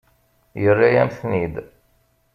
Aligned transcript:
Yerra-yam-ten-id. 0.63 1.55